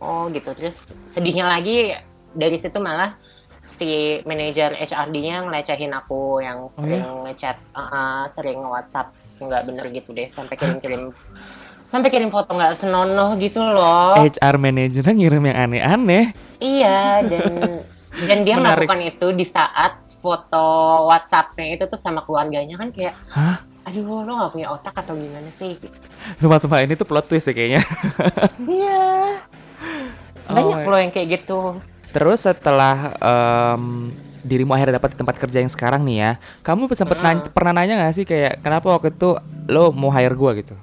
[0.01, 1.92] oh gitu terus sedihnya lagi
[2.33, 3.12] dari situ malah
[3.68, 10.11] si manajer HRD-nya ngelecehin aku yang sering ngechat, uh, uh, sering WhatsApp nggak bener gitu
[10.11, 11.14] deh, sampai kirim-kirim,
[11.83, 14.18] sampai kirim foto nggak senonoh gitu loh.
[14.18, 16.24] HR manajernya ngirim yang aneh-aneh.
[16.59, 17.44] Iya dan
[18.18, 18.85] dan dia Menarik.
[18.88, 20.66] melakukan itu di saat foto
[21.07, 23.62] WhatsApp-nya itu tuh sama keluarganya kan kayak, Hah?
[23.87, 25.79] aduh lo nggak punya otak atau gimana sih?
[26.37, 27.83] Sumpah-sumpah ini tuh plot twist ya kayaknya.
[28.68, 29.38] Iya,
[30.51, 31.61] banyak Oh, loh yang kayak gitu.
[32.11, 34.11] Terus setelah em,
[34.44, 36.31] dirimu akhirnya dapat tempat kerja yang sekarang nih ya,
[36.66, 37.55] kamu sempet nanya- Mm-mm.
[37.55, 40.74] pernah nanya gak sih kayak kenapa waktu itu lo mau hire gua gitu?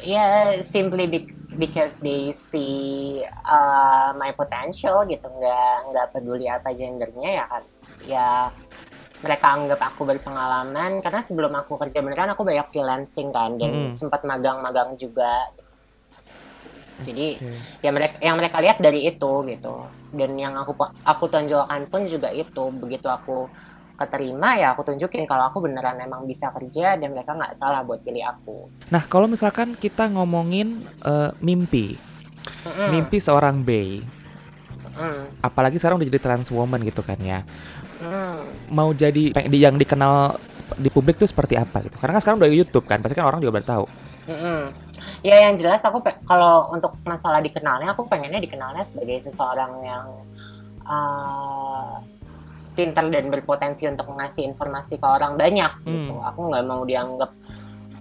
[0.00, 7.30] Ya, simply be- because they see uh, my potential gitu, nggak nggak peduli apa gendernya
[7.36, 7.62] ya kan.
[8.08, 8.28] Ya
[9.20, 13.92] mereka anggap aku berpengalaman karena sebelum aku kerja beneran aku banyak freelancing kan dan Mm-mm.
[13.92, 15.52] sempat magang-magang juga.
[17.04, 17.52] Jadi Oke.
[17.84, 19.99] ya mereka yang mereka lihat dari itu gitu.
[20.10, 20.74] Dan yang aku
[21.06, 22.70] aku tonjolkan pun juga itu.
[22.74, 23.46] Begitu aku
[24.00, 28.00] keterima ya aku tunjukin kalau aku beneran emang bisa kerja dan mereka nggak salah buat
[28.00, 28.72] pilih aku.
[28.88, 32.00] Nah kalau misalkan kita ngomongin eh, mimpi,
[32.64, 32.88] Mm-mm.
[32.88, 34.00] mimpi seorang Bay,
[34.96, 35.44] Mm.
[35.44, 37.44] apalagi sekarang udah jadi trans woman gitu kan ya,
[38.00, 38.72] Mm.
[38.72, 40.40] mau jadi yang dikenal
[40.80, 42.00] di publik tuh seperti apa gitu?
[42.00, 43.84] Karena kan sekarang udah YouTube kan, pasti kan orang juga udah tahu.
[44.28, 44.72] Mm-mm.
[45.24, 50.06] Ya yang jelas aku pe- kalau untuk masalah dikenalnya aku pengennya dikenalnya sebagai seseorang yang
[50.84, 51.96] uh,
[52.76, 56.14] pintar dan berpotensi untuk ngasih informasi ke orang banyak gitu.
[56.14, 56.28] Hmm.
[56.32, 57.30] Aku nggak mau dianggap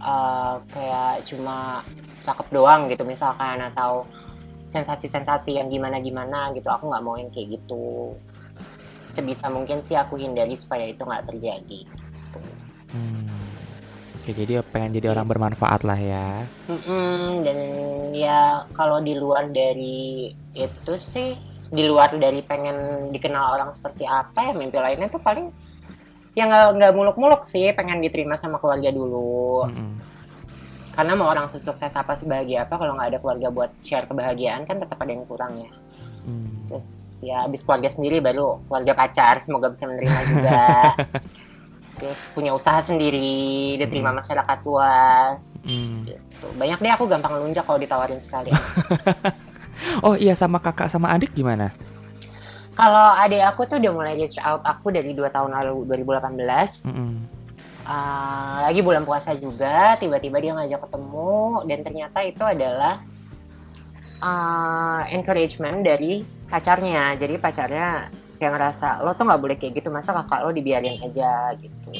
[0.03, 1.81] uh, kayak cuma
[2.19, 4.03] cakep doang gitu misalkan atau
[4.69, 6.67] sensasi-sensasi yang gimana-gimana gitu.
[6.69, 8.13] Aku nggak mau yang kayak gitu.
[9.09, 11.79] Sebisa mungkin sih aku hindari supaya itu nggak terjadi.
[11.87, 12.39] Gitu.
[12.93, 13.38] Hmm.
[14.19, 16.43] Oke, jadi pengen jadi orang bermanfaat lah ya.
[16.67, 17.57] Mm-mm, dan
[18.13, 21.33] ya kalau di luar dari itu sih
[21.69, 25.53] di luar dari pengen dikenal orang seperti apa ya mimpi lainnya tuh paling
[26.33, 29.93] ya nggak muluk-muluk sih pengen diterima sama keluarga dulu Mm-mm.
[30.97, 34.81] karena mau orang sesukses apa sebahagia apa kalau nggak ada keluarga buat share kebahagiaan kan
[34.81, 35.71] tetap ada yang kurang ya
[36.19, 36.67] Mm.
[36.67, 40.61] terus ya habis keluarga sendiri baru keluarga pacar semoga bisa menerima juga
[41.99, 43.37] terus punya usaha sendiri
[43.75, 46.07] diterima masyarakat luas Mm.
[46.07, 46.47] gitu.
[46.55, 48.49] banyak deh aku gampang lunjak kalau ditawarin sekali
[50.03, 51.71] Oh iya sama kakak sama adik gimana?
[52.73, 56.39] kalau adik aku tuh udah mulai reach out aku dari dua tahun lalu 2018
[56.89, 57.11] Mm-mm.
[57.81, 61.35] Uh, lagi bulan puasa juga tiba-tiba dia ngajak ketemu
[61.65, 63.01] dan ternyata itu adalah
[64.19, 67.89] uh, encouragement dari pacarnya jadi pacarnya
[68.39, 71.91] yang ngerasa lo tuh nggak boleh kayak gitu masa kakak lo dibiarin aja gitu.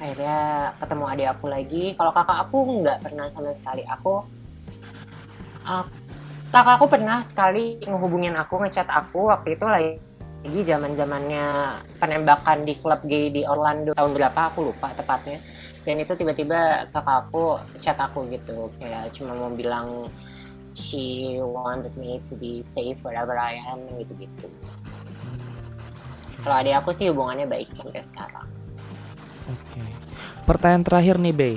[0.00, 1.84] Akhirnya ketemu adik aku lagi.
[1.92, 3.84] Kalau kakak aku nggak pernah sama sekali.
[3.84, 4.24] Aku
[5.68, 5.84] uh,
[6.48, 12.80] kakak aku pernah sekali ngehubungin aku ngechat aku waktu itu lagi zaman zamannya penembakan di
[12.80, 13.92] klub gay di Orlando.
[13.92, 14.40] Tahun berapa?
[14.56, 15.36] Aku lupa tepatnya.
[15.84, 18.72] Dan itu tiba-tiba kakak aku chat aku gitu.
[18.80, 20.08] Kayak cuma mau bilang
[20.80, 24.48] she wanted me to be safe wherever I am gitu gitu
[26.40, 28.48] kalau adik aku sih hubungannya baik sampai sekarang
[29.50, 29.82] Oke.
[30.46, 31.56] Pertanyaan terakhir nih, Bey.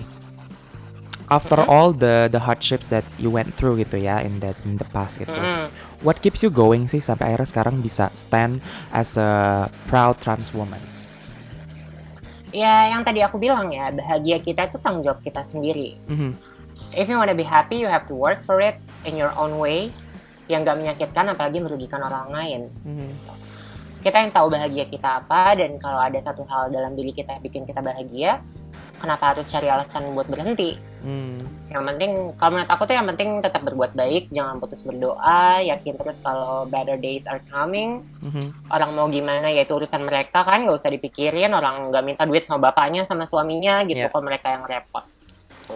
[1.29, 1.69] After Mhm.
[1.69, 5.21] all the the hardships that you went through gitu ya in that in the past
[5.21, 5.29] gitu.
[5.29, 5.69] Mm.
[6.01, 10.81] What keeps you going sih sampai akhirnya sekarang bisa stand as a proud trans woman?
[12.49, 16.37] ya yang tadi aku bilang ya bahagia kita itu tanggung jawab kita sendiri Mhm.
[16.91, 19.89] If you wanna be happy you have to work for it in your own way
[20.45, 23.09] yang gak menyakitkan apalagi merugikan orang lain Mhm.
[23.99, 27.41] kita yang tahu bahagia kita apa dan kalau ada satu hal dalam diri kita yang
[27.41, 28.43] bikin kita bahagia
[28.99, 31.35] kenapa harus cari alasan buat berhenti Hmm.
[31.67, 35.99] yang penting kalau menurut aku tuh yang penting tetap berbuat baik jangan putus berdoa yakin
[35.99, 38.71] terus kalau better days are coming Mhm.
[38.71, 42.43] orang mau gimana ya itu urusan mereka kan nggak usah dipikirin orang nggak minta duit
[42.43, 44.11] sama bapaknya sama suaminya gitu Yeah.
[44.11, 45.03] kok mereka yang repot
[45.63, 45.75] Tuh.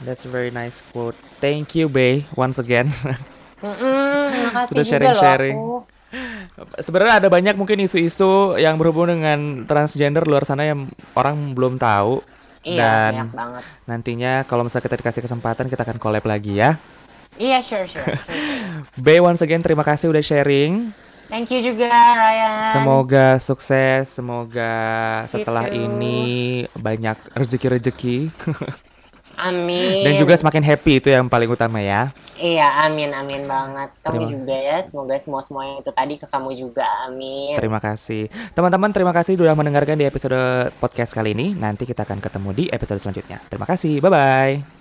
[0.00, 1.12] That's a very nice quote.
[1.38, 2.88] Thank you, Bey, once again.
[3.60, 5.56] Mm-mm, Sudah sharing-sharing.
[6.76, 12.24] Sebenarnya ada banyak mungkin isu-isu yang berhubungan dengan transgender luar sana yang orang belum tahu.
[12.60, 16.76] iya Dan- banyak banget Nantinya kalau misalnya kita dikasih kesempatan kita akan collab lagi ya.
[17.34, 18.20] iya sure sure, sure.
[19.00, 20.92] Bey once again terima kasih udah sharing.
[21.26, 24.72] thank you juga Ryan Semoga sukses, semoga
[25.24, 25.86] setelah Gitu.
[25.86, 26.18] ini
[26.74, 28.28] banyak rezeki-rezeki
[29.42, 32.12] amin dan juga semakin happy itu yang paling utama ya.
[32.40, 33.92] Iya, amin, amin banget.
[34.00, 37.60] Kamu Terima- juga ya, semoga semua semua yang itu tadi ke kamu juga, amin.
[37.60, 38.32] Terima kasih.
[38.56, 41.52] Teman-teman terima kasih sudah mendengarkan di episode podcast kali ini.
[41.52, 43.44] Nanti kita akan ketemu di episode selanjutnya.
[43.52, 44.00] Terima kasih.
[44.00, 44.79] Bye bye.